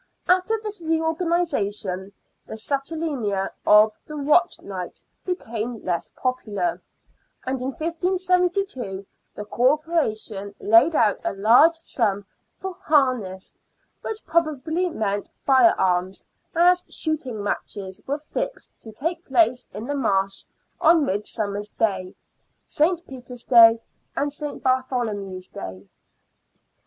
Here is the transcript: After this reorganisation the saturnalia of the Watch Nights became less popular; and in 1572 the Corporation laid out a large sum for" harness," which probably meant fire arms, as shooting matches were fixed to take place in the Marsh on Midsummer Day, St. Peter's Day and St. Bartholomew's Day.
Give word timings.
After 0.27 0.59
this 0.63 0.81
reorganisation 0.81 2.11
the 2.47 2.57
saturnalia 2.57 3.51
of 3.67 3.95
the 4.07 4.17
Watch 4.17 4.59
Nights 4.59 5.05
became 5.23 5.83
less 5.85 6.11
popular; 6.15 6.81
and 7.45 7.61
in 7.61 7.67
1572 7.67 9.05
the 9.35 9.45
Corporation 9.45 10.55
laid 10.59 10.95
out 10.95 11.19
a 11.23 11.33
large 11.33 11.75
sum 11.75 12.25
for" 12.57 12.73
harness," 12.87 13.53
which 14.01 14.25
probably 14.25 14.89
meant 14.89 15.29
fire 15.45 15.75
arms, 15.77 16.25
as 16.55 16.83
shooting 16.89 17.43
matches 17.43 18.01
were 18.07 18.17
fixed 18.17 18.71
to 18.81 18.91
take 18.91 19.23
place 19.23 19.67
in 19.71 19.85
the 19.85 19.93
Marsh 19.93 20.45
on 20.79 21.05
Midsummer 21.05 21.61
Day, 21.77 22.15
St. 22.63 23.05
Peter's 23.05 23.43
Day 23.43 23.79
and 24.15 24.33
St. 24.33 24.63
Bartholomew's 24.63 25.47
Day. 25.49 25.85